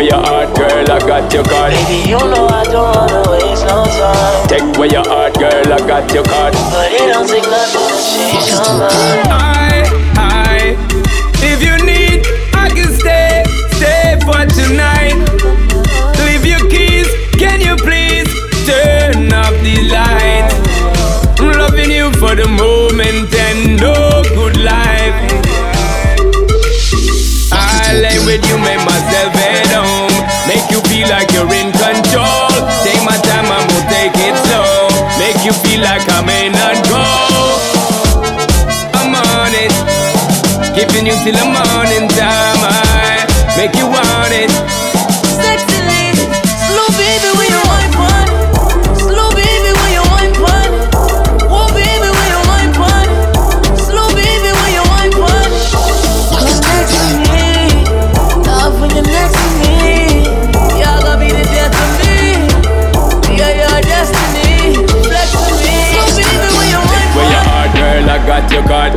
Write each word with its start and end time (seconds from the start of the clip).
Take 0.00 0.12
away 0.12 0.16
your 0.16 0.26
heart, 0.26 0.56
girl, 0.56 0.90
I 0.90 0.98
got 1.00 1.30
your 1.30 1.44
card. 1.44 1.72
Baby, 1.72 2.08
you 2.08 2.16
know 2.16 2.48
I 2.48 2.64
don't 2.64 2.96
wanna 2.96 3.30
waste 3.32 3.66
no 3.66 3.84
time. 3.84 4.48
Take 4.48 4.64
away 4.74 4.88
your 4.88 5.04
heart, 5.04 5.34
girl, 5.34 5.72
I 5.74 5.76
got 5.76 6.14
your 6.14 6.24
card. 6.24 6.54
But 6.72 6.90
it 6.90 7.12
don't 7.12 7.28
take 7.28 7.44
nothing 7.44 7.84
to 7.84 8.00
change 8.08 8.48
your 8.48 8.64
mind. 8.80 9.28
Hi, 9.28 9.84
hi. 10.16 10.56
If 11.44 11.60
you 11.60 11.76
need, 11.84 12.24
I 12.56 12.70
can 12.72 12.88
stay, 12.96 13.44
stay 13.76 14.16
for 14.24 14.40
tonight. 14.48 15.20
Leave 16.24 16.46
your 16.48 16.64
keys, 16.72 17.12
can 17.36 17.60
you 17.60 17.76
please 17.76 18.32
turn 18.64 19.30
off 19.34 19.52
the 19.60 19.84
light? 19.92 20.48
I'm 21.40 21.52
loving 21.60 21.90
you 21.90 22.10
for 22.16 22.34
the 22.34 22.48
moment 22.48 23.28
and 23.36 23.76
no 23.76 24.22
good 24.32 24.56
life. 24.64 25.12
I 27.52 27.92
lay 28.00 28.16
with 28.24 28.48
you, 28.48 28.56
make 28.64 28.80
myself 28.86 29.39
like 36.20 36.28
I'm 36.28 36.46
in 36.46 36.52
control. 36.52 37.60
I'm 38.94 39.14
on 39.14 39.52
it. 39.54 39.72
Giving 40.74 41.06
you 41.06 41.14
till 41.24 41.34
the 41.34 41.44
morning 41.44 42.08
time. 42.08 42.60
I 42.62 43.26
make 43.56 43.74
you 43.76 43.86
want 43.86 44.32
it. 44.32 44.69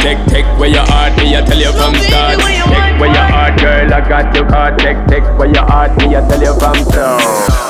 Take, 0.04 0.18
take 0.26 0.46
where 0.60 0.68
your 0.68 0.86
heart, 0.86 1.16
me, 1.16 1.34
I 1.34 1.42
tell 1.46 1.58
you 1.58 1.72
from 1.72 1.96
start. 1.96 2.36
Take 2.36 3.00
where 3.00 3.08
your 3.08 3.24
heart, 3.24 3.58
girl, 3.58 3.94
I 3.94 4.02
got 4.10 4.36
your 4.36 4.46
card. 4.50 4.78
Take, 4.78 4.98
take 5.08 5.24
where 5.40 5.48
your 5.48 5.64
heart, 5.64 5.96
me, 5.96 6.14
I 6.14 6.28
tell 6.28 6.42
you 6.42 6.60
from 6.60 6.76
start. 6.84 7.63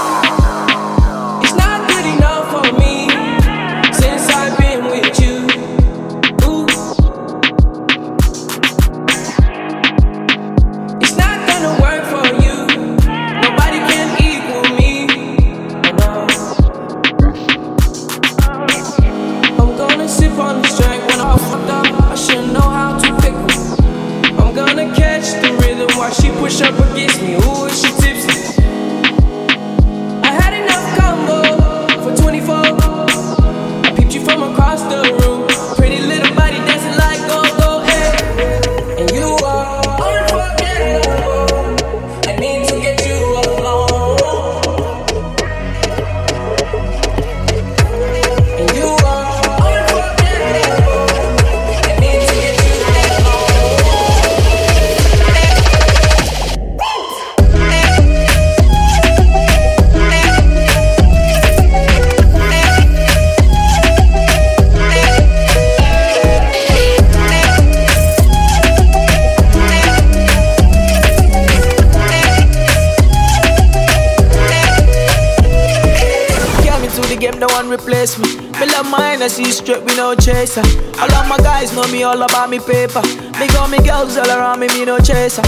Straight, 79.73 79.85
we 79.85 79.95
no 79.95 80.15
chaser. 80.15 80.61
All 80.99 81.11
of 81.11 81.27
my 81.27 81.37
guys 81.37 81.73
know 81.73 81.87
me 81.91 82.03
all 82.03 82.21
about 82.21 82.49
me 82.49 82.59
paper. 82.59 83.01
Me 83.39 83.47
got 83.47 83.69
me 83.69 83.77
girls 83.79 84.17
all 84.17 84.29
around 84.29 84.59
me, 84.59 84.67
me 84.67 84.85
no 84.85 84.99
chaser. 84.99 85.41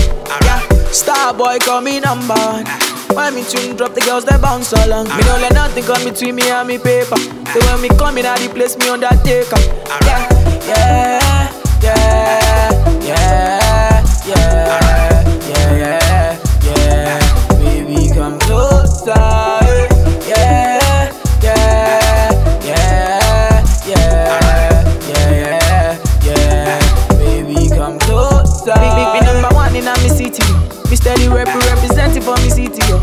Yeah, 0.44 0.59
star 0.91 1.34
boy 1.34 1.58
call 1.59 1.81
me 1.81 2.00
number 2.00 2.34
one. 2.34 2.66
When 3.16 3.36
me 3.36 3.44
tune 3.44 3.75
drop, 3.75 3.94
the 3.94 4.02
girls 4.02 4.25
they 4.25 4.38
bounce 4.38 4.74
along. 4.74 5.06
Me 5.06 5.24
don't 5.24 5.41
let 5.41 5.53
nothing 5.53 5.84
come 5.84 6.03
between 6.03 6.36
me 6.36 6.50
and 6.50 6.68
me 6.68 6.78
paper. 6.78 7.18
So 7.18 7.59
when 7.68 7.81
me 7.81 7.90
come 7.90 8.18
in, 8.18 8.25
I 8.25 8.36
replace 8.46 8.78
me 8.78 8.90
undertaker. 8.90 9.58
Yeah, 10.02 10.28
yeah, 10.68 11.52
yeah, 11.81 13.02
yeah, 13.02 13.06
yeah, 13.06 14.06
yeah, 14.25 14.84
in 30.40 30.47
a 30.47 30.57
me. 30.59 30.90
Me 30.90 30.96
steady 30.96 31.28
rep 31.28 31.47
representing 31.47 32.22
for 32.22 32.35
me 32.44 32.50
city, 32.50 32.81
yo. 32.88 33.00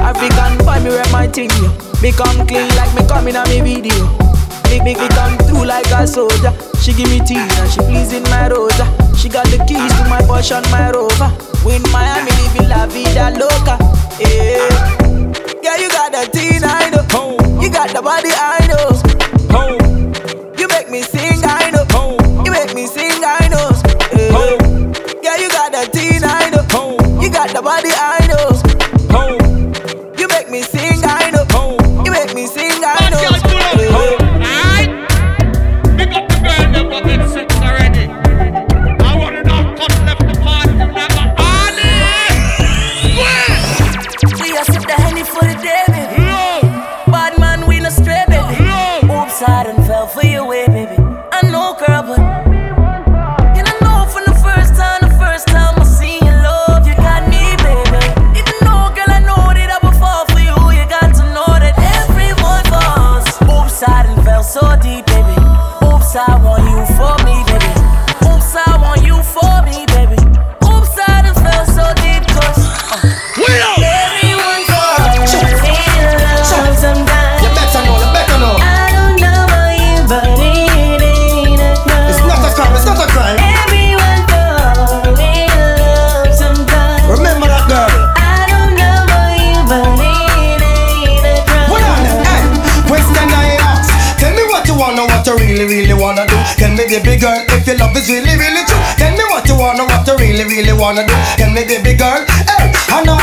African 0.00 0.58
boy, 0.64 0.80
me 0.82 0.90
rep 0.94 1.10
my 1.12 1.26
thing, 1.26 1.50
yo. 1.60 1.70
Me 2.02 2.12
come 2.12 2.46
clean 2.46 2.68
like 2.76 2.92
me 2.94 3.06
coming 3.06 3.36
on 3.36 3.48
me 3.48 3.60
video. 3.60 4.08
Big, 4.68 4.82
big, 4.84 4.98
me 4.98 5.08
come 5.08 5.36
through 5.46 5.64
like 5.64 5.86
a 5.92 6.06
soldier. 6.06 6.52
She 6.80 6.92
give 6.92 7.08
me 7.08 7.20
tea 7.20 7.40
and 7.40 7.70
she 7.70 7.80
pleasing 7.80 8.24
my 8.24 8.48
rosa. 8.48 8.84
She 9.16 9.30
got 9.30 9.46
the 9.46 9.56
keys 9.64 9.92
to 9.96 10.04
my 10.08 10.20
Porsche 10.28 10.52
and 10.52 10.70
my 10.70 10.90
Rover. 10.90 11.32
We 11.64 11.76
in 11.76 11.82
Miami, 11.88 12.30
living 12.44 12.68
la 12.68 12.84
vida 12.84 13.32
loca. 13.40 13.78
Yeah. 14.20 14.68
Yeah, 15.62 15.76
you 15.80 15.88
got 15.88 16.12
the 16.12 16.28
teen, 16.30 16.60
I 16.62 16.90
know. 16.90 17.38
You 17.62 17.70
got 17.70 17.88
the 17.94 18.02
body, 18.02 18.28
I 18.28 18.66
know. 18.68 19.03
Body, 27.64 27.88
I 27.92 28.20
know. 28.28 28.50
You 30.18 30.28
make 30.28 30.50
me 30.50 30.60
sing, 30.62 31.00
I 31.02 31.30
know. 31.30 32.04
You 32.04 32.12
make 32.12 32.34
me 32.34 32.46
sing, 32.46 32.82
I 32.84 33.08
know. 33.08 33.20
We 44.40 44.56
a 44.58 44.64
sip 44.64 44.82
the 44.82 44.94
honey 44.98 45.22
for 45.24 45.40
the 45.40 45.54
day, 45.62 45.84
baby. 45.88 46.22
Bad 47.10 47.38
man, 47.40 47.66
we 47.66 47.80
no 47.80 47.88
stray, 47.88 48.24
baby. 48.28 48.62
Oops, 49.10 49.42
I 49.42 49.64
done 49.64 49.82
fell 49.86 50.06
for 50.06 50.24
your 50.26 50.46
way, 50.46 50.66
baby. 50.66 51.03
Love 97.94 98.02
is 98.02 98.10
really, 98.10 98.36
really 98.36 98.64
true. 98.66 98.80
Tell 98.96 99.12
me 99.12 99.24
what 99.30 99.46
you 99.48 99.56
wanna, 99.56 99.84
what 99.84 100.06
you 100.06 100.16
really, 100.16 100.44
really 100.44 100.72
wanna 100.72 101.06
do. 101.06 101.14
Tell 101.36 101.50
me, 101.50 101.64
baby 101.64 101.94
girl, 101.94 102.24
hey, 102.26 102.72
I 102.90 103.02
know 103.04 103.16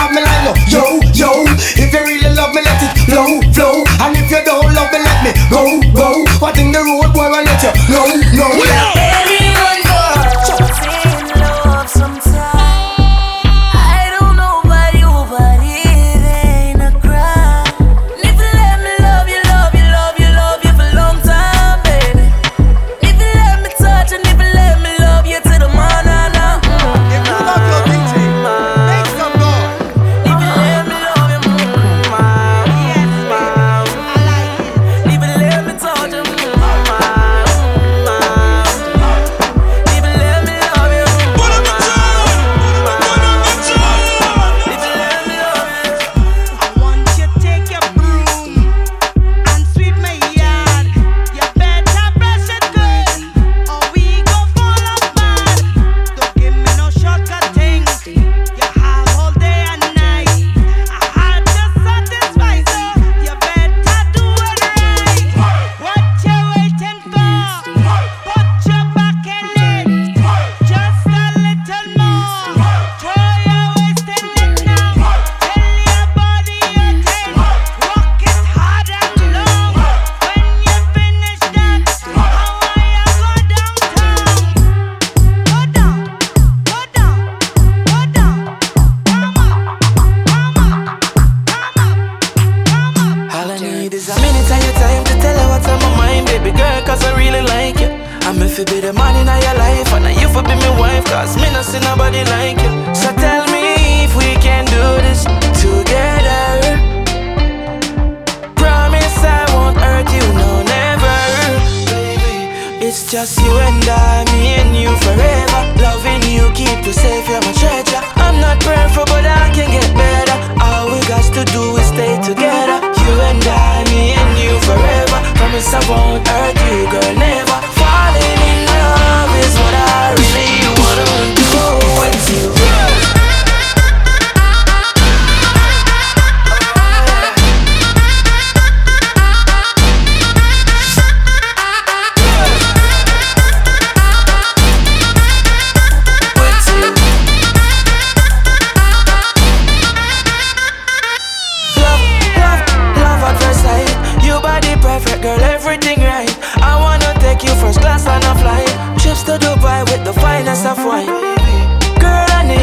just 113.11 113.41
you 113.41 113.51
and 113.59 113.83
I, 113.83 114.23
me 114.31 114.55
and 114.55 114.71
you 114.71 114.87
forever. 115.03 115.61
Loving 115.83 116.23
you, 116.31 116.47
keep 116.55 116.79
you 116.87 116.93
safe, 116.93 117.27
you're 117.27 117.43
my 117.43 117.51
treasure. 117.59 117.99
I'm 118.15 118.39
not 118.39 118.63
perfect, 118.63 119.11
but 119.11 119.27
I 119.27 119.51
can 119.51 119.67
get 119.67 119.83
better. 119.91 120.37
All 120.63 120.87
we 120.87 121.03
got 121.11 121.27
to 121.35 121.43
do 121.51 121.75
is 121.75 121.87
stay 121.91 122.15
together. 122.23 122.79
You 122.79 123.11
and 123.27 123.43
I, 123.43 123.83
me 123.91 124.15
and 124.15 124.31
you 124.39 124.55
forever. 124.63 125.17
Promise 125.35 125.73
I 125.75 125.81
won't 125.91 126.25
hurt 126.25 126.55
you, 126.71 126.87
girl, 126.87 127.20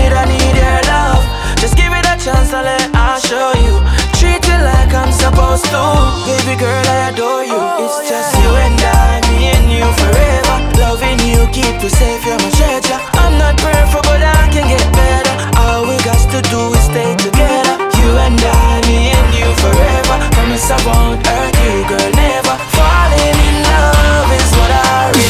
need, 0.08 0.16
I 0.16 0.24
need 0.24 0.56
your 0.56 0.80
love. 0.88 1.24
Just 1.60 1.76
give 1.76 1.92
it 1.92 2.06
a 2.06 2.16
chance 2.16 2.52
and 2.52 2.64
let 2.64 2.82
I 2.94 3.18
show 3.20 3.52
you. 3.60 3.76
Treat 4.16 4.40
you 4.48 4.58
like 4.64 4.92
I'm 4.94 5.12
supposed 5.12 5.66
to. 5.68 5.82
Baby 6.24 6.56
girl, 6.56 6.84
I 6.88 7.12
adore 7.12 7.44
you. 7.44 7.56
Oh, 7.56 7.84
it's 7.84 8.08
just 8.08 8.32
you 8.40 8.48
and 8.48 8.80
I, 8.80 9.20
me 9.28 9.52
and 9.52 9.66
you 9.68 9.84
forever. 10.00 10.56
Loving 10.80 11.20
you, 11.28 11.44
keep 11.52 11.76
you 11.82 11.90
safe, 11.90 12.24
you're 12.24 12.40
my 12.40 12.50
treasure. 12.56 13.00
I'm 13.20 13.36
not 13.38 13.56
perfect, 13.58 14.04
but 14.08 14.22
I 14.22 14.48
can 14.48 14.66
get 14.68 14.84
better. 14.96 15.34
All 15.60 15.84
we 15.84 15.96
got 16.04 16.20
to 16.32 16.40
do 16.48 16.72
is 16.72 16.84
stay 16.88 17.12
together. 17.16 17.74
You 18.00 18.08
and 18.16 18.38
I, 18.40 18.80
me 18.88 19.12
and 19.12 19.30
you 19.36 19.48
forever. 19.60 20.16
Promise 20.32 20.70
I 20.72 20.78
won't 20.88 21.20
hurt 21.26 21.54
you, 21.64 21.84
girl, 21.84 22.10
never. 22.16 22.54
Falling 22.72 23.38
in 23.44 23.56
love 23.66 24.30
is 24.32 24.50
what 24.56 24.72
I 24.72 25.12
really 25.12 25.27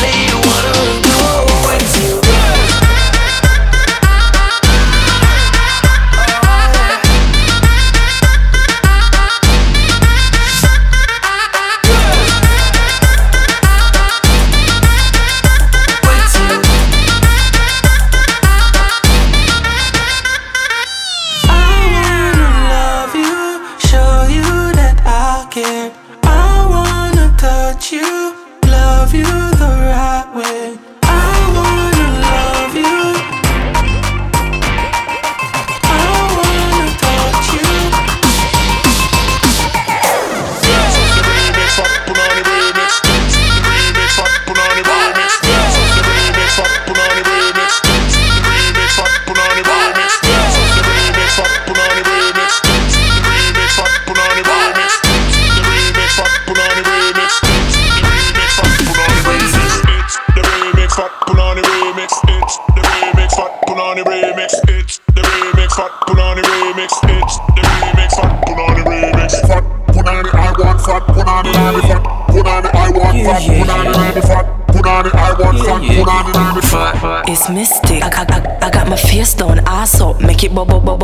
you, 27.92 28.34
love 28.66 29.14
you 29.14 29.47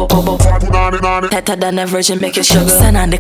bubble. 0.06 0.38
Better 1.28 1.56
than 1.56 1.78
a 1.78 1.86
virgin, 1.86 2.20
make 2.20 2.36
it 2.36 2.46
sugar. 2.46 2.68
Send 2.68 2.96
on 2.96 3.10
the 3.10 3.18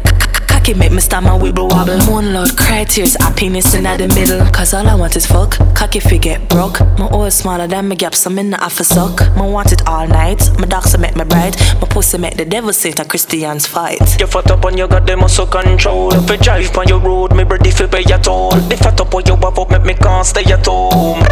cocky, 0.48 0.74
make 0.74 0.92
me 0.92 1.00
stomach 1.00 1.40
wibble 1.40 1.68
wobble. 1.70 1.98
One 2.12 2.32
love, 2.32 2.56
cry 2.56 2.84
tears, 2.84 3.16
happiness 3.20 3.74
in 3.74 3.84
the 3.84 4.08
middle. 4.14 4.44
Cause 4.52 4.74
all 4.74 4.86
I 4.86 4.94
want 4.94 5.16
is 5.16 5.26
fuck. 5.26 5.58
Cocky 5.74 6.00
fi 6.00 6.18
get 6.18 6.48
broke. 6.48 6.80
My 6.98 7.08
oil 7.12 7.30
smaller 7.30 7.66
than 7.66 7.88
my 7.88 7.94
gap, 7.94 8.14
me 8.30 8.42
not 8.42 8.60
have 8.60 8.74
to 8.76 8.84
suck. 8.84 9.20
My 9.36 9.46
want 9.46 9.72
it 9.72 9.86
all 9.86 10.06
night. 10.06 10.40
My 10.58 10.66
dogs 10.66 10.96
make 10.98 11.16
me 11.16 11.24
bright. 11.24 11.56
My 11.80 11.88
pussy 11.88 12.18
make 12.18 12.36
the 12.36 12.44
devil 12.44 12.72
sit 12.72 13.00
a 13.00 13.04
Christians 13.04 13.66
fight. 13.66 14.20
You 14.20 14.26
fat 14.26 14.50
up 14.50 14.64
on 14.64 14.78
you 14.78 14.88
got 14.88 15.06
the 15.06 15.16
muscle 15.16 15.46
control. 15.46 16.14
If 16.14 16.30
you 16.30 16.36
drive 16.38 16.76
on 16.78 16.88
your 16.88 17.00
road, 17.00 17.34
me 17.34 17.44
ready 17.44 17.70
fi 17.70 17.86
pay 17.86 18.04
your 18.08 18.18
toll. 18.18 18.50
The 18.52 18.76
fat 18.76 19.00
up 19.00 19.14
on 19.14 19.24
you 19.26 19.36
have 19.36 19.98
can't 19.98 20.26
stay 20.26 20.44
at 20.52 20.66
home. 20.66 21.22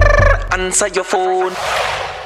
Answer 0.53 0.89
your 0.89 1.05
phone. 1.05 1.53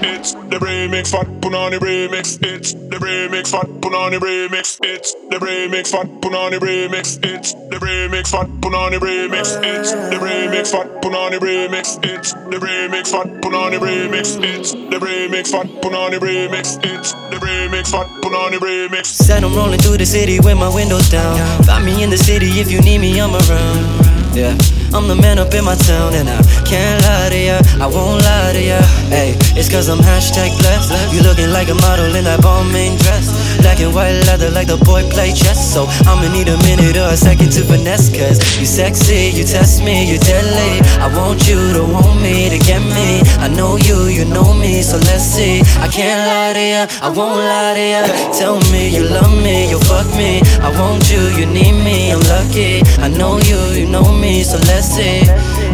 It's 0.00 0.32
the 0.34 0.58
remix, 0.60 1.10
fat 1.10 1.26
punani 1.40 1.78
remix. 1.78 2.38
It's 2.42 2.74
the 2.74 2.96
remix, 2.96 3.50
fat 3.50 3.66
punani 3.80 4.18
remix. 4.18 4.78
It's 4.82 5.14
the 5.14 5.38
remix, 5.38 5.90
fat 5.90 6.06
punani 6.20 6.58
remix. 6.58 7.18
It's 7.24 7.54
the 7.54 7.76
remix, 7.76 8.30
fat 8.30 8.46
punani 8.60 8.98
remix. 8.98 9.58
It's 9.64 9.92
the 9.92 10.16
remix, 10.16 10.70
fat 10.70 10.86
punani 11.00 11.38
remix. 11.38 11.98
It's 12.04 12.32
the 12.32 12.58
remix, 12.58 13.10
fat 13.10 13.26
punani 13.40 13.78
remix. 13.78 14.38
It's 14.44 14.72
the 14.72 14.98
remix, 14.98 15.50
fat 15.50 15.66
punani 15.80 16.18
remix. 16.18 16.78
It's 16.84 17.12
the 17.12 17.36
remix, 17.36 17.90
fat 17.90 18.06
punani 18.20 18.58
remix. 18.58 19.06
Said 19.06 19.44
I'm 19.44 19.54
rolling 19.54 19.80
through 19.80 19.96
the 19.96 20.06
city 20.06 20.40
with 20.40 20.58
my 20.58 20.68
windows 20.68 21.08
down. 21.08 21.38
Find 21.64 21.86
me 21.86 22.02
in 22.02 22.10
the 22.10 22.18
city 22.18 22.60
if 22.60 22.70
you 22.70 22.80
need 22.82 22.98
me, 22.98 23.18
I'm 23.18 23.34
around. 23.34 24.36
Yeah. 24.36 24.56
I'm 24.92 25.08
the 25.08 25.16
man 25.16 25.38
up 25.38 25.52
in 25.52 25.64
my 25.64 25.74
town 25.74 26.14
and 26.14 26.28
I 26.28 26.40
can't 26.64 27.02
lie 27.02 27.28
to 27.28 27.36
ya, 27.36 27.58
I 27.82 27.86
won't 27.86 28.22
lie 28.22 28.52
to 28.52 28.62
ya. 28.62 28.80
Hey, 29.10 29.36
it's 29.56 29.68
cause 29.68 29.88
I'm 29.88 29.98
hashtag 29.98 30.52
blessed. 30.60 30.92
You 31.12 31.22
looking 31.22 31.50
like 31.50 31.68
a 31.68 31.74
model 31.74 32.14
in 32.14 32.24
that 32.24 32.40
Balmain 32.40 33.00
dress. 33.00 33.32
Black 33.60 33.80
and 33.80 33.94
white 33.94 34.20
leather 34.28 34.50
like 34.50 34.68
the 34.68 34.76
boy 34.76 35.02
play 35.08 35.32
chess. 35.32 35.58
So 35.72 35.86
I'ma 36.04 36.28
need 36.32 36.48
a 36.48 36.58
minute 36.68 36.96
or 36.96 37.08
a 37.08 37.16
second 37.16 37.50
to 37.56 37.64
finesse. 37.64 38.12
Cause 38.12 38.38
you 38.60 38.66
sexy, 38.66 39.32
you 39.32 39.44
test 39.44 39.82
me, 39.82 40.04
you 40.04 40.18
deadly. 40.18 40.84
I 41.00 41.08
want 41.16 41.48
you 41.48 41.56
to 41.72 41.82
want 41.82 42.20
me 42.20 42.48
to 42.52 42.58
get 42.58 42.82
me. 42.84 43.24
I 43.40 43.48
know 43.48 43.76
you, 43.76 44.06
you 44.12 44.24
know 44.24 44.52
me, 44.52 44.82
so 44.82 44.96
let's 45.08 45.24
see. 45.24 45.64
I 45.80 45.88
can't 45.88 46.20
lie 46.28 46.52
to 46.52 46.64
ya, 46.74 46.82
I 47.00 47.08
won't 47.08 47.40
lie 47.40 47.74
to 47.74 47.84
ya. 47.84 48.02
Tell 48.36 48.60
me 48.70 48.92
you 48.92 49.08
love 49.08 49.32
me, 49.42 49.70
you 49.70 49.80
fuck 49.80 50.06
me. 50.16 50.40
I 50.60 50.68
want 50.78 51.10
you, 51.10 51.20
you 51.38 51.46
need 51.46 51.76
me, 51.80 52.12
I'm 52.12 52.20
lucky. 52.28 52.82
I 53.00 53.08
know 53.08 53.38
you, 53.40 53.58
you 53.72 53.86
know 53.88 54.12
me, 54.12 54.42
so 54.42 54.58
let's 54.68 54.88
see. 54.88 55.24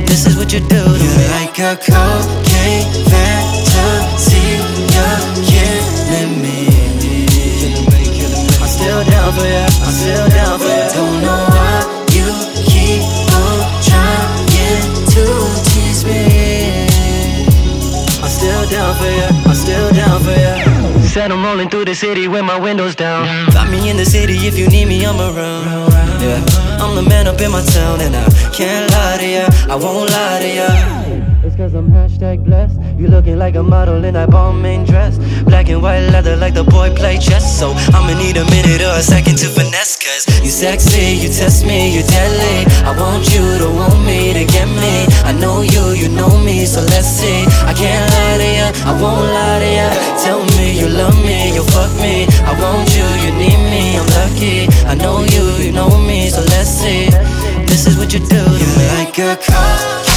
This 0.06 0.26
is 0.26 0.36
what 0.36 0.52
you 0.52 0.60
do 0.60 0.82
to 1.00 1.08
me. 1.18 1.24
Like 1.34 1.58
a 1.58 1.76
cocaine 1.76 2.86
fantasy, 3.10 3.41
down 9.32 9.40
for 9.40 9.46
ya, 9.46 9.64
I'm 9.84 9.92
still 9.92 10.28
down 10.28 10.58
for 10.58 10.66
ya. 10.66 10.88
Don't 10.92 11.22
know 11.22 11.46
why 11.48 12.06
you 12.12 12.26
keep 12.68 13.02
on 13.32 13.58
trying 13.80 14.46
to 15.08 15.24
tease 15.64 16.04
me. 16.04 16.86
I'm 18.22 18.28
still 18.28 18.68
down 18.68 18.94
for 18.96 19.10
ya, 19.10 19.28
I'm 19.46 19.54
still 19.54 19.92
down 19.92 20.20
for 20.22 20.32
ya. 20.32 21.02
Said 21.02 21.30
I'm 21.30 21.44
rolling 21.44 21.68
through 21.68 21.86
the 21.86 21.94
city 21.94 22.28
with 22.28 22.44
my 22.44 22.58
windows 22.58 22.94
down. 22.94 23.26
Got 23.52 23.70
me 23.70 23.88
in 23.90 23.96
the 23.96 24.06
city 24.06 24.34
if 24.46 24.56
you 24.58 24.68
need 24.68 24.86
me, 24.88 25.04
I'm 25.04 25.20
around. 25.20 25.66
Yeah, 26.20 26.44
I'm 26.80 26.94
the 26.94 27.02
man 27.02 27.26
up 27.26 27.40
in 27.40 27.50
my 27.50 27.62
town 27.62 28.00
and 28.00 28.14
I 28.14 28.28
can't 28.52 28.90
lie 28.90 29.18
to 29.18 29.26
ya, 29.26 29.48
I 29.68 29.76
won't 29.76 30.10
lie 30.10 30.40
to 30.40 30.48
ya. 30.48 31.11
It's 31.44 31.56
cause 31.56 31.74
I'm 31.74 31.90
hashtag 31.90 32.44
blessed. 32.44 32.78
You 32.96 33.08
looking 33.08 33.36
like 33.36 33.56
a 33.56 33.62
model 33.64 34.04
in 34.04 34.14
that 34.14 34.30
Balmain 34.30 34.86
dress. 34.86 35.18
Black 35.42 35.68
and 35.68 35.82
white 35.82 36.06
leather 36.14 36.36
like 36.36 36.54
the 36.54 36.62
boy 36.62 36.94
play 36.94 37.18
chess. 37.18 37.58
So 37.58 37.74
I'ma 37.90 38.14
need 38.14 38.36
a 38.36 38.44
minute 38.46 38.80
or 38.80 38.94
a 38.94 39.02
second 39.02 39.38
to 39.38 39.48
finesse. 39.50 39.98
Cause 39.98 40.22
you 40.38 40.50
sexy, 40.50 41.18
you 41.18 41.26
test 41.34 41.66
me, 41.66 41.90
you 41.90 42.06
deadly. 42.06 42.70
I 42.86 42.94
want 42.94 43.26
you 43.34 43.42
to 43.58 43.68
want 43.74 44.06
me 44.06 44.32
to 44.38 44.44
get 44.46 44.68
me. 44.70 45.10
I 45.26 45.32
know 45.34 45.62
you, 45.62 45.98
you 45.98 46.08
know 46.14 46.30
me, 46.46 46.64
so 46.64 46.80
let's 46.94 47.10
see. 47.10 47.42
I 47.66 47.74
can't 47.74 48.06
lie 48.14 48.38
to 48.38 48.48
ya, 48.58 48.66
I 48.86 48.92
won't 49.02 49.26
lie 49.34 49.58
to 49.58 49.70
ya. 49.82 49.88
Tell 50.22 50.46
me 50.54 50.78
you 50.78 50.86
love 50.94 51.18
me, 51.26 51.54
you 51.58 51.66
fuck 51.74 51.90
me. 51.98 52.30
I 52.46 52.54
want 52.54 52.86
you, 52.94 53.06
you 53.18 53.34
need 53.34 53.58
me, 53.66 53.98
I'm 53.98 54.06
lucky. 54.22 54.70
I 54.86 54.94
know 54.94 55.26
you, 55.26 55.42
you 55.58 55.72
know 55.72 55.90
me, 56.06 56.30
so 56.30 56.40
let's 56.54 56.70
see. 56.70 57.10
This 57.66 57.88
is 57.88 57.98
what 57.98 58.14
you 58.14 58.20
do 58.20 58.42
to 58.46 58.66
me. 58.78 58.86
Like 58.94 59.18
a 59.18 59.34
cocaine 59.42 60.11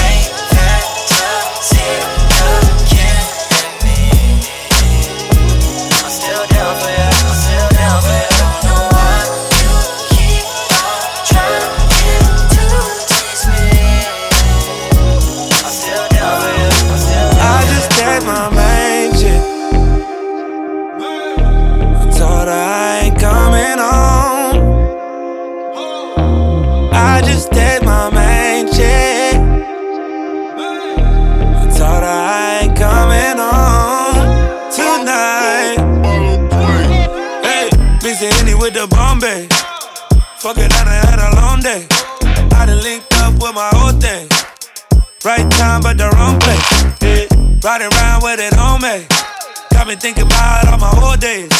with 38.60 38.74
the 38.74 38.88
Bombay. 38.88 39.48
Fuck 40.38 40.58
it, 40.58 40.72
I 40.72 40.84
done 40.84 41.02
had 41.08 41.20
a 41.20 41.36
long 41.42 41.60
day. 41.60 41.88
I 42.56 42.66
done 42.66 42.82
linked 42.84 43.14
up 43.24 43.34
with 43.34 43.56
my 43.56 43.70
whole 43.74 43.94
thing. 44.00 44.28
Right 45.24 45.50
time, 45.52 45.82
but 45.82 45.98
the 45.98 46.10
wrong 46.16 46.40
place. 46.40 46.68
Yeah. 47.02 47.26
Riding 47.64 47.92
around 47.94 48.24
with 48.24 48.40
it 48.40 48.58
on 48.58 48.82
me. 48.82 49.08
Got 49.72 49.88
me 49.88 49.96
thinking 49.96 50.26
about 50.26 50.68
all 50.68 50.78
my 50.78 50.92
old 51.02 51.20
days. 51.20 51.52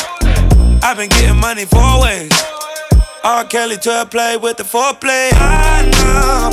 I've 0.84 0.98
been 0.98 1.10
getting 1.10 1.40
money 1.40 1.66
four 1.66 2.02
ways. 2.02 2.32
R. 3.24 3.44
Kelly 3.46 3.78
to 3.78 4.08
play 4.12 4.38
with 4.38 4.58
the 4.58 4.64
foreplay. 4.64 5.32
I 5.34 5.90
know. 5.90 6.50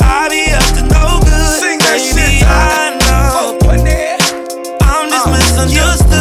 I 0.00 0.28
be 0.28 0.50
up 0.50 0.66
to 0.74 0.82
no 0.82 1.20
good. 1.22 1.60
Sing 1.62 1.78
that 1.78 1.98
baby, 2.02 2.40
shit, 2.40 2.46
I 2.46 2.98
know. 2.98 3.58
I'm 4.82 5.10
just 5.10 5.26
uh, 5.26 5.30
misunderstood. 5.30 6.13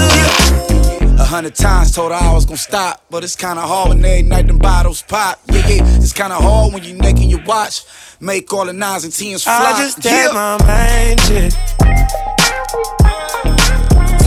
A 1.19 1.23
hundred 1.23 1.55
times 1.55 1.91
told 1.91 2.11
her 2.11 2.17
I 2.17 2.33
was 2.33 2.45
gonna 2.45 2.57
stop, 2.57 3.03
but 3.09 3.23
it's 3.23 3.35
kinda 3.35 3.61
hard 3.61 3.89
when 3.89 4.03
every 4.03 4.23
night 4.23 4.47
them 4.47 4.57
bottles 4.57 5.03
pop. 5.03 5.39
Yeah, 5.51 5.67
yeah, 5.67 5.97
it's 5.97 6.13
kinda 6.13 6.35
hard 6.35 6.73
when 6.73 6.83
you 6.83 6.93
naked 6.93 7.23
your 7.23 7.43
watch. 7.45 7.83
Make 8.19 8.51
all 8.53 8.65
the 8.65 8.73
nines 8.73 9.03
and 9.03 9.13
tens 9.13 9.43
fly. 9.43 9.73
I 9.73 9.77
just 9.81 10.01
text 10.01 10.33
my 10.33 10.57
main 10.65 11.17
chick. 11.19 11.53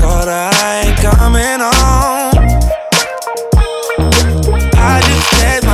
Told 0.00 0.28
her 0.28 0.50
I 0.52 0.84
ain't 0.84 0.98
coming 0.98 1.60
home. 1.60 2.34
I 4.78 5.00
just 5.02 5.30
text 5.30 5.65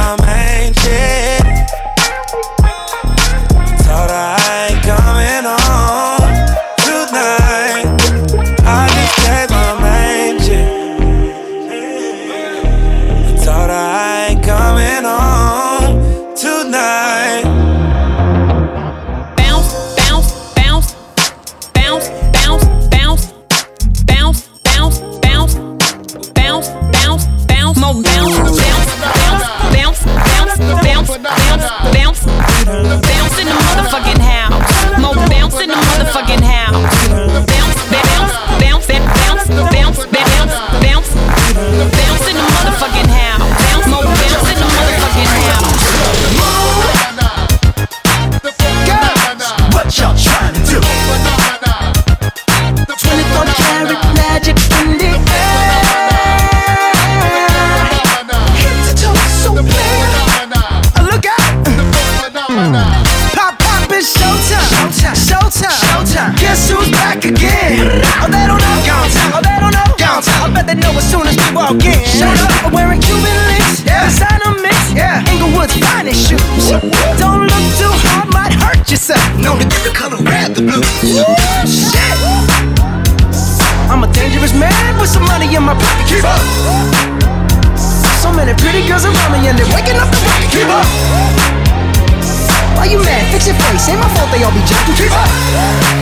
Ain't 93.89 93.99
my 93.99 94.09
fault 94.15 94.31
they 94.31 94.43
all 94.45 94.53
be 94.53 94.61
jocking. 94.61 94.97
Keep 94.97 95.11
up. 95.11 95.29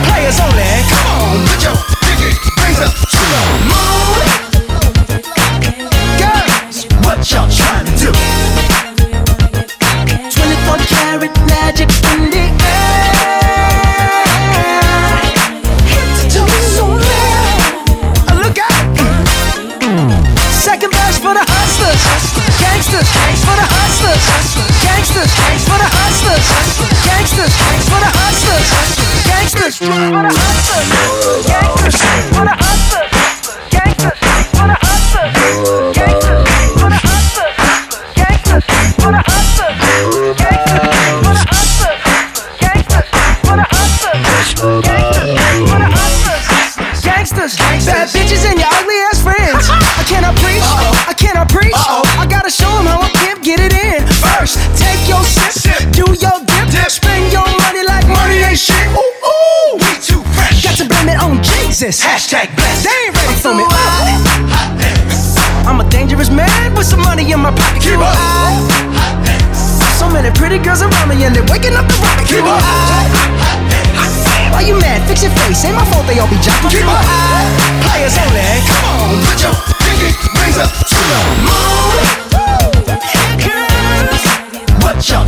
Players 0.05 0.39
only. 0.39 0.63
Come 0.87 1.07
on, 1.17 1.45
put 1.47 1.63
your 1.63 1.75
pinky 2.01 2.37
rings 2.61 2.79
up 2.79 3.10
Ain't 75.63 75.75
my 75.75 75.85
fault 75.85 76.07
they 76.07 76.17
all 76.17 76.27
be 76.27 76.37
jocking. 76.37 76.71
Keep 76.71 76.87
up. 76.89 77.05
Players 77.85 78.17
only. 78.17 78.41
Come 78.65 78.81
on, 78.97 79.21
put 79.21 79.37
your 79.43 79.53
pinky 79.77 80.09
rings 80.33 80.57
up 80.57 80.71
to 80.89 80.97
the 80.97 81.19
moon. 81.45 82.01
Girls, 83.37 84.25
what 84.81 84.97
y'all 85.07 85.27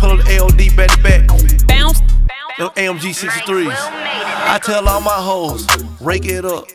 pull 0.00 0.12
up 0.12 0.18
the 0.18 0.24
AOD 0.24 0.74
back 0.76 0.90
to 0.90 1.02
back. 1.02 1.28
Bounce. 1.68 2.00
Them 2.58 2.70
AMG 2.70 3.12
63s. 3.12 3.76
I 3.76 4.58
tell 4.62 4.88
all 4.88 5.00
my 5.02 5.10
hoes, 5.10 5.66
rake 6.00 6.24
it 6.24 6.44
up, 6.44 6.66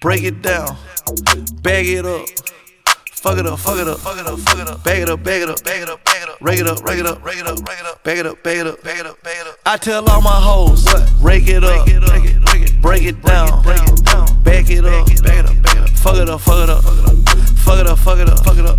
break 0.00 0.22
it 0.22 0.40
down, 0.40 0.76
bag 1.62 1.86
it 1.86 2.06
up. 2.06 2.26
Fuck 3.10 3.38
it 3.38 3.46
up, 3.46 3.58
fuck 3.58 3.78
it 3.78 3.88
up, 3.88 3.98
fuck 3.98 4.16
it 4.16 4.26
up, 4.26 4.38
fuck 4.38 4.58
it 4.60 4.68
up, 4.68 4.84
bag 4.84 5.02
it 5.02 5.10
up, 5.10 5.22
bag 5.24 5.42
it 5.42 5.48
up, 5.48 5.64
bag 5.64 5.82
it 5.82 5.88
up, 5.88 6.04
bag 6.04 6.22
it 6.22 6.28
up, 6.28 6.40
rake 6.40 6.60
it 6.60 6.66
up, 6.68 6.84
rake 6.84 7.00
it 7.00 7.06
up, 7.06 7.24
rake 7.24 7.38
it 7.38 7.46
up, 7.48 7.66
rake 7.66 7.80
it 7.80 7.86
up, 7.86 8.04
bag 8.04 8.18
it 8.18 8.26
up, 8.26 8.42
bag 8.44 8.58
it 8.58 8.66
up, 8.68 8.82
bag 8.84 8.98
it 9.00 9.06
up, 9.06 9.22
bag 9.24 9.36
it 9.40 9.46
up. 9.48 9.56
I 9.66 9.76
tell 9.76 10.08
all 10.08 10.22
my 10.22 10.30
hoes, 10.30 10.86
rake 11.20 11.48
it 11.48 11.64
up, 11.64 11.84
break 12.80 13.02
it 13.02 13.20
down, 13.22 13.64
bag 13.64 13.82
it 13.84 14.04
up, 14.14 14.44
bag 14.44 14.70
it 14.70 14.84
up, 14.84 15.06
bag 15.22 15.38
it 15.38 15.46
up, 15.46 15.90
fuck 15.98 16.16
it 16.16 16.28
up, 16.28 16.40
fuck 16.40 16.62
it 16.62 16.70
up, 16.70 16.84
fuck 17.58 17.80
it 17.80 17.86
up, 17.88 17.98
fuck 17.98 18.18
it 18.20 18.28
up, 18.28 18.44
fuck 18.44 18.56
it 18.56 18.66
up, 18.66 18.78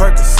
Percocet, 0.00 0.39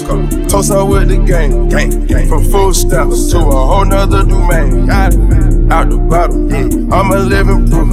cups, 0.00 0.52
toast 0.52 0.72
her 0.72 0.84
with 0.84 1.08
the 1.08 1.18
gang, 1.26 1.68
gang, 1.68 2.06
gang. 2.06 2.28
from 2.28 2.44
full 2.50 2.72
steps 2.72 3.30
to 3.32 3.38
a 3.38 3.42
whole 3.42 3.84
nother 3.84 4.24
domain, 4.24 4.86
got 4.86 5.12
it, 5.12 5.72
out 5.72 5.90
the 5.90 5.98
bottom, 5.98 6.92
I'm 6.92 7.10
a 7.10 7.18
living 7.18 7.68
proof, 7.68 7.92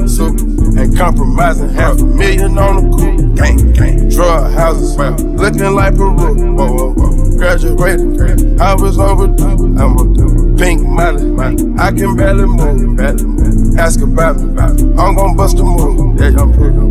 and 0.78 0.98
compromising 0.98 1.70
half 1.70 2.00
a 2.00 2.06
million 2.06 2.58
on 2.58 2.76
the 2.76 2.98
coupe. 2.98 3.36
Gang, 3.36 3.74
gang, 3.74 4.10
drug 4.10 4.54
houses, 4.54 4.98
looking 4.98 5.74
like 5.74 5.96
Peru. 5.96 6.56
Whoa, 6.56 6.72
whoa, 6.72 6.94
whoa. 6.94 7.38
Graduated, 7.38 8.60
I 8.60 8.76
was 8.76 9.00
overdue. 9.00 9.78
I'm 9.78 9.98
a 9.98 10.58
pink 10.58 10.82
Molly, 10.82 11.24
I 11.80 11.92
can 11.92 12.16
barely 12.16 12.46
move. 12.46 13.00
Ask 13.78 14.02
about 14.02 14.38
me, 14.40 14.62
I'm 14.62 15.16
gon' 15.16 15.36
bust 15.36 15.58
a 15.60 15.64
move. 15.64 16.20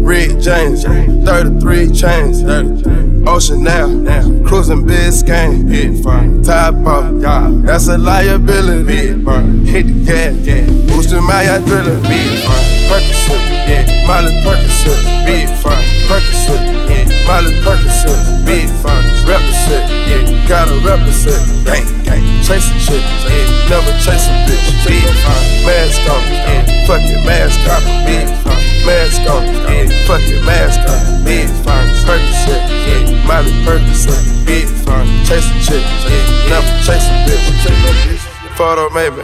Rick 0.07 0.41
James, 0.41 0.85
33 0.85 1.93
chains, 1.93 2.43
30. 2.43 3.08
Ocean 3.29 3.63
now, 3.63 3.87
now. 3.87 4.23
cruising 4.49 4.87
Biscayne, 4.87 5.69
hit 5.71 6.03
fine. 6.03 6.43
Top 6.43 6.75
off, 6.87 7.13
yeah. 7.21 7.51
that's 7.61 7.89
a 7.89 7.99
liability. 7.99 8.97
Hit, 8.97 9.23
burn. 9.23 9.67
hit 9.67 9.87
the 9.87 10.05
gas, 10.07 10.35
yeah. 10.47 10.65
boosting 10.89 11.23
my 11.25 11.45
adrenaline. 11.45 12.03
Big 12.09 12.41
fine, 12.49 12.89
Percocet, 12.89 13.69
yeah. 13.69 14.07
Molly 14.09 14.33
Percocet, 14.41 15.27
big 15.27 15.49
fine. 15.61 15.85
Percocet, 16.09 16.89
yeah. 16.89 17.05
Molly 17.29 17.53
Percocet, 17.61 18.47
big 18.47 18.71
fine. 18.81 19.05
Represent, 19.29 19.93
yeah. 20.09 20.49
Gotta 20.49 20.81
represent, 20.81 21.45
gang, 21.67 21.85
gang. 22.05 22.25
Chasing 22.43 22.79
shit, 22.81 23.03
yeah. 23.29 23.69
Never 23.69 23.93
chasing 24.01 24.41
bitch, 24.49 24.89
big 24.89 25.05
fine. 25.05 25.67
Mask 25.67 26.11
off, 26.11 26.25
yeah 26.33 26.78
fuck 26.89 27.05
it, 27.05 27.21
mask 27.27 27.61
it 28.09 28.33
fine. 28.41 28.65
Mask 28.89 29.21
on, 29.29 29.45
yeah, 29.45 29.85
fuck 30.09 30.25
it, 30.25 30.41
mask 30.49 30.81
it 31.29 31.51
fine. 31.63 31.89
Percocet, 32.09 32.65
yeah, 32.89 33.29
Miley 33.29 33.53
Percocet, 33.69 34.17
it 34.49 34.69
fine. 34.85 35.07
Chasing 35.29 35.61
shit, 35.61 35.85
yeah, 36.09 36.49
never 36.49 36.73
chasing 36.81 37.21
bitch. 37.29 38.17
Photo 38.57 38.89
maybe, 38.91 39.21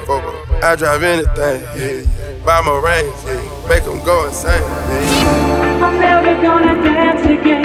I 0.63 0.77
drive 0.77 1.03
anything, 1.03 1.63
yeah. 1.81 2.45
Buy 2.45 2.61
my 2.61 2.77
range, 2.85 3.17
yeah. 3.25 3.69
Make 3.69 3.85
them 3.85 4.05
go 4.05 4.27
insane, 4.27 4.61
yeah. 4.61 5.81
I'm 5.83 5.99
never 5.99 6.43
gonna 6.43 6.75
dance 6.85 7.25
again. 7.25 7.64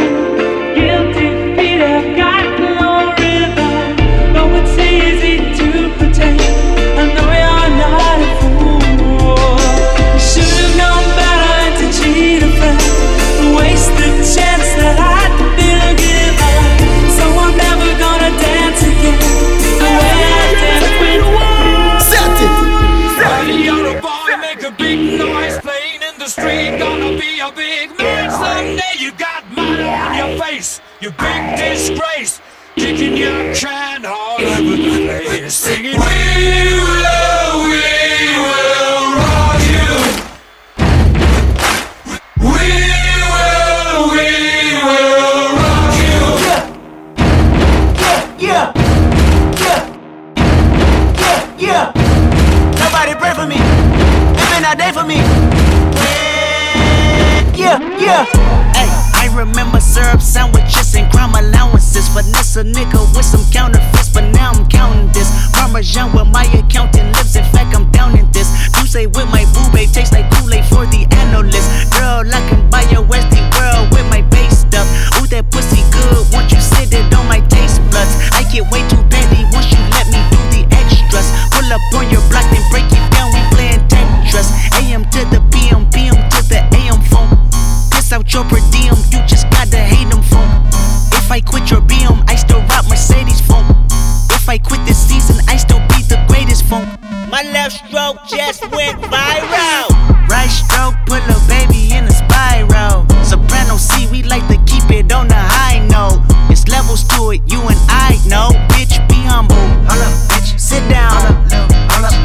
Phone. 96.69 96.85
My 97.33 97.41
left 97.51 97.73
stroke 97.81 98.17
just 98.29 98.61
went 98.71 99.01
viral. 99.09 99.89
Right 100.29 100.53
stroke 100.61 100.95
put 101.09 101.21
a 101.25 101.37
baby 101.49 101.93
in 101.97 102.05
a 102.05 102.13
spiral. 102.13 103.09
Soprano 103.25 103.75
C, 103.77 104.07
we 104.11 104.21
like 104.23 104.45
to 104.47 104.57
keep 104.69 104.85
it 104.91 105.11
on 105.11 105.27
the 105.27 105.41
high 105.55 105.79
note. 105.87 106.21
It's 106.51 106.67
levels 106.67 107.03
to 107.09 107.31
it, 107.31 107.41
you 107.47 107.59
and 107.61 107.79
I 107.89 108.21
know. 108.29 108.49
Bitch, 108.69 108.95
be 109.09 109.19
humble. 109.25 109.55
Hold 109.89 110.03
up, 110.05 110.13
bitch. 110.29 110.59
Sit 110.59 110.87
down. 110.89 111.17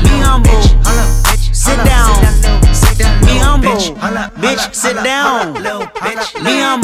Be 0.04 0.12
humble. 0.20 0.62
Sit 1.52 1.78
down. 1.88 2.12
Be 3.24 3.38
humble. 3.40 3.70
Bitch, 4.42 4.74
sit 4.74 4.96
down. 5.02 5.54
Be 6.44 6.60
humble. 6.60 6.83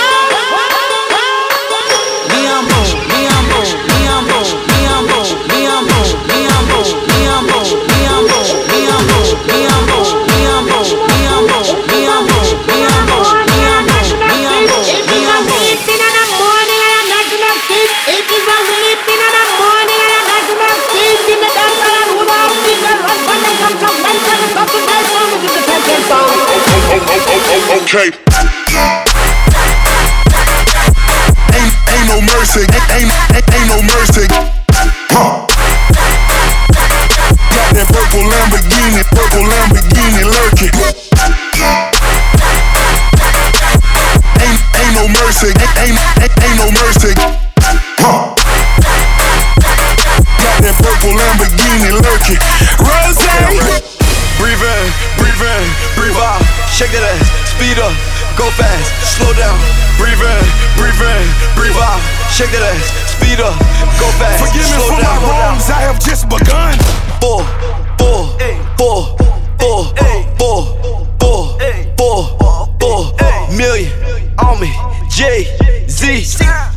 Shake 56.81 56.97
that 56.97 57.13
ass, 57.13 57.29
speed 57.53 57.77
up, 57.77 57.93
go 58.33 58.49
fast, 58.57 59.13
slow 59.13 59.29
down. 59.37 59.53
Breathe 60.01 60.17
in, 60.17 60.45
breathe 60.81 60.97
in, 60.97 61.25
breathe 61.53 61.77
out. 61.77 62.01
Shake 62.33 62.49
that 62.57 62.65
ass, 62.73 62.81
speed 63.05 63.37
up, 63.37 63.53
go 64.01 64.09
fast, 64.17 64.41
Forgive 64.41 64.65
me 64.65 64.81
for 64.89 64.97
down. 64.97 65.21
my 65.21 65.29
wrongs, 65.29 65.69
I 65.69 65.77
have 65.85 66.01
just 66.01 66.25
begun. 66.25 66.73
Four, 67.21 67.45
four, 68.01 68.33
four, 68.81 69.13
four, 69.61 69.93
four, 70.41 70.73
four, 71.21 71.41
four, 72.01 72.21
four, 72.81 73.13
million. 73.53 73.93
On 74.41 74.57
me. 74.57 74.73
Jay 75.13 75.45
Z, 75.85 76.25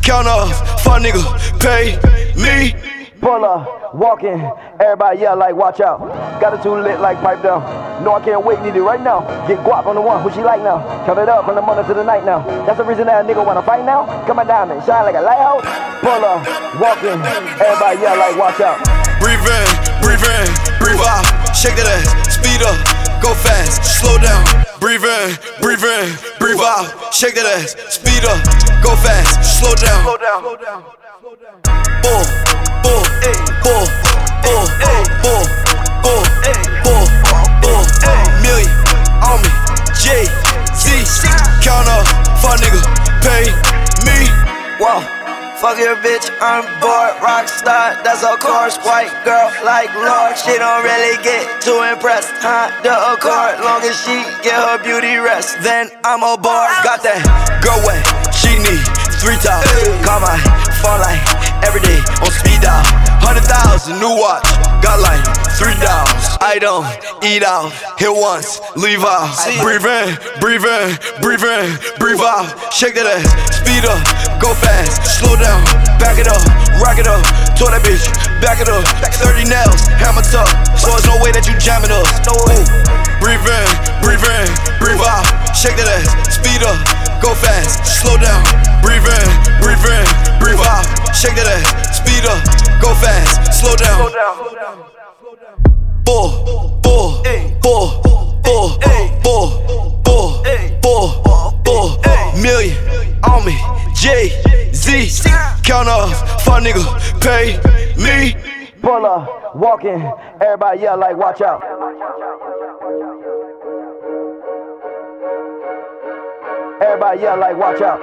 count 0.05 0.27
off, 0.27 0.53
fuck 0.85 1.01
nigga, 1.01 1.25
pay 1.57 1.97
me. 2.37 2.94
Pull 3.25 3.41
up, 3.41 3.95
walking, 3.95 4.37
everybody 4.77 5.21
yell 5.21 5.35
like 5.35 5.55
watch 5.55 5.81
out. 5.81 5.97
Got 6.39 6.53
it 6.53 6.61
too 6.61 6.77
lit 6.77 7.01
like 7.01 7.17
pipe 7.25 7.41
down. 7.41 7.65
No, 8.05 8.13
I 8.13 8.21
can't 8.21 8.45
wait, 8.45 8.61
need 8.61 8.75
it 8.77 8.85
right 8.85 9.01
now. 9.01 9.25
Get 9.47 9.57
guap 9.65 9.87
on 9.87 9.95
the 9.95 10.01
one, 10.01 10.21
who 10.21 10.29
she 10.29 10.45
like 10.45 10.61
now. 10.61 10.77
Count 11.09 11.17
it 11.17 11.27
up 11.27 11.43
from 11.43 11.55
the 11.55 11.61
morning 11.65 11.89
to 11.89 11.93
the 11.95 12.03
night 12.03 12.23
now. 12.23 12.45
That's 12.69 12.77
the 12.77 12.85
reason 12.85 13.07
that 13.09 13.25
a 13.25 13.27
nigga 13.27 13.41
wanna 13.43 13.63
fight 13.65 13.83
now. 13.83 14.05
Come 14.29 14.37
on 14.37 14.45
down 14.45 14.69
and 14.69 14.77
shine 14.85 15.09
like 15.09 15.17
a 15.17 15.25
lighthouse. 15.25 15.65
Pull 16.05 16.21
up, 16.21 16.45
walking, 16.77 17.17
everybody 17.57 17.97
yell 17.97 18.13
like 18.13 18.37
watch 18.37 18.61
out. 18.61 18.77
Breathe 19.17 19.41
in, 19.41 19.67
breathe 20.05 20.21
in, 20.21 20.45
breathe 20.77 21.01
out. 21.01 21.25
Shake 21.57 21.81
that 21.81 21.89
ass, 21.89 22.29
speed 22.29 22.61
up, 22.61 22.77
go 23.25 23.33
fast, 23.41 23.81
slow 24.05 24.21
down. 24.21 24.45
Breathe 24.77 25.01
in, 25.01 25.33
breathe 25.65 25.81
in, 25.81 26.13
breathe 26.37 26.61
out. 26.61 26.93
Shake 27.09 27.33
that 27.41 27.49
ass, 27.57 27.73
speed 27.89 28.21
up, 28.21 28.37
go 28.85 28.93
fast, 29.01 29.41
slow 29.57 29.73
down. 29.81 30.13
Four, 32.05 32.21
four, 32.21 32.21
four, 32.85 33.04
Four, 34.45 34.65
four, 35.25 35.41
four, 36.05 36.23
four, 36.85 37.03
four, 37.65 37.81
million 38.45 38.69
on 39.25 39.41
me. 39.41 39.49
J, 39.97 40.29
Z, 40.77 40.85
count 41.65 41.89
up, 41.89 42.05
fuck 42.37 42.61
pay 43.25 43.49
me. 44.05 44.29
Wow. 44.79 45.01
Fuck 45.57 45.79
your 45.79 45.95
bitch, 45.95 46.29
I'm 46.41 46.67
bored. 46.77 47.15
Rockstar, 47.23 47.97
that's 48.03 48.21
a 48.21 48.37
course. 48.37 48.77
White 48.85 49.09
girl, 49.23 49.49
like 49.63 49.89
Lord. 49.95 50.37
She 50.37 50.53
don't 50.59 50.83
really 50.83 51.17
get 51.23 51.41
too 51.63 51.81
impressed. 51.81 52.29
Huh? 52.43 52.69
The 52.83 52.93
accord, 52.93 53.63
long 53.63 53.81
as 53.81 53.97
she 54.03 54.19
get 54.43 54.59
her 54.59 54.77
beauty 54.83 55.15
rest. 55.15 55.57
Then 55.63 55.89
I'm 56.03 56.21
a 56.21 56.37
bar. 56.37 56.69
Got 56.83 57.01
that 57.01 57.23
girl 57.63 57.79
wet. 57.81 58.03
She 58.35 58.51
need 58.61 58.83
three 59.23 59.39
tops. 59.41 59.65
Call 60.05 60.19
my 60.19 60.37
phone 60.83 60.99
like 60.99 61.23
every 61.63 61.81
day 61.81 61.97
on 62.21 62.29
speed 62.29 62.61
dial. 62.61 63.04
Hundred 63.25 63.49
thousand 63.49 63.97
new 63.97 64.13
watch, 64.13 64.45
got 64.85 65.01
like 65.01 65.17
three 65.57 65.73
dollars. 65.81 66.37
I 66.45 66.61
don't 66.61 66.85
eat 67.25 67.41
out, 67.41 67.73
hit 67.97 68.13
once, 68.13 68.61
leave 68.77 69.01
out. 69.01 69.33
Breathe 69.65 69.81
in, 69.81 70.13
breathe 70.37 70.61
in, 70.61 70.93
breathe 71.25 71.41
in, 71.41 71.65
breathe 71.97 72.21
out. 72.21 72.45
Shake 72.69 72.93
that 72.93 73.09
ass, 73.09 73.25
speed 73.65 73.81
up, 73.81 73.97
go 74.37 74.53
fast, 74.61 75.01
slow 75.17 75.33
down, 75.41 75.65
back 75.97 76.21
it 76.21 76.29
up, 76.29 76.37
rock 76.77 77.01
it 77.01 77.09
up. 77.09 77.25
Told 77.57 77.73
that 77.73 77.81
bitch, 77.81 78.05
back 78.45 78.61
it 78.61 78.69
up. 78.69 78.85
30 79.17 79.49
nails, 79.49 79.81
hammer 79.97 80.21
tough, 80.29 80.51
so 80.77 80.93
there's 80.93 81.09
no 81.09 81.17
way 81.25 81.33
that 81.33 81.49
you 81.49 81.57
jamming 81.57 81.89
us. 81.89 82.05
No 82.29 82.37
way. 82.45 82.61
Breathe 83.17 83.41
in, 83.41 83.67
breathe 84.05 84.21
in, 84.21 84.47
breathe 84.77 85.01
out. 85.01 85.25
Shake 85.57 85.81
that 85.81 85.89
ass, 85.89 86.13
speed 86.29 86.61
up, 86.61 86.77
go 87.25 87.33
fast, 87.33 88.01
slow 88.01 88.17
down. 88.17 88.43
Breathe 88.85 89.01
in, 89.01 89.29
breathe 89.57 89.81
in, 89.81 90.05
breathe 90.37 90.61
out. 90.61 90.85
Shake 91.17 91.33
that 91.33 91.49
ass, 91.49 91.97
speed 91.97 92.21
up, 92.29 92.37
go 92.77 92.93
fast, 93.01 93.49
slow 93.57 93.73
down. 93.75 94.13
Bull, 96.05 96.77
bull, 96.83 97.23
bull, 97.63 98.01
bull, 98.45 98.77
bull, 99.25 99.49
bull, 100.83 101.09
bull, 101.23 101.61
bull, 101.65 101.89
million 102.39 102.77
on 103.23 103.43
me. 103.43 103.57
Jay 103.95 104.29
Z, 104.71 105.09
count 105.63 105.89
off, 105.89 106.13
fuck 106.43 106.61
nigga, 106.61 106.85
pay 107.21 107.57
me. 107.97 108.35
Pull 108.81 109.03
up, 109.03 109.55
walking, 109.55 110.11
everybody 110.39 110.81
yell 110.81 110.99
like, 110.99 111.17
watch 111.17 111.41
out. 111.41 111.63
Everybody 116.81 117.21
yell 117.21 117.39
like, 117.39 117.55
watch 117.57 117.81
out. 117.81 118.01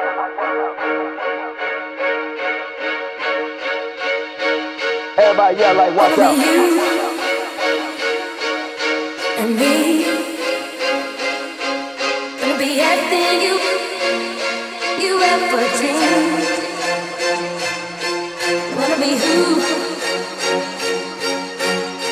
Everybody 5.18 5.58
yell 5.58 5.74
like, 5.74 5.94
watch 5.94 6.18
out. 6.18 6.38
and 9.38 9.56
me. 9.58 10.04
Gonna 12.40 12.58
be 12.58 12.80
everything 12.80 13.42
you 13.46 13.54
you 15.02 15.20
ever 15.20 15.62
dreamed. 15.76 16.46
Wanna 18.76 18.96
be 19.04 19.10
who 19.22 19.36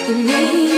you 0.08 0.14
need. 0.26 0.69